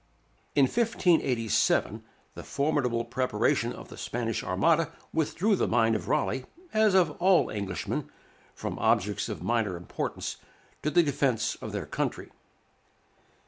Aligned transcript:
In 0.55 0.63
1587, 0.65 2.01
the 2.33 2.41
formidable 2.41 3.05
preparation 3.05 3.71
of 3.71 3.89
the 3.89 3.97
Spanish 3.99 4.43
Armada 4.43 4.91
withdrew 5.13 5.55
the 5.55 5.67
mind 5.67 5.95
of 5.95 6.07
Raleigh, 6.07 6.45
as 6.73 6.95
of 6.95 7.11
all 7.21 7.51
Englishmen, 7.51 8.09
from 8.55 8.79
objects 8.79 9.29
of 9.29 9.43
minor 9.43 9.77
importance, 9.77 10.37
to 10.81 10.89
the 10.89 11.03
defence 11.03 11.53
of 11.61 11.71
their 11.71 11.85
country. 11.85 12.31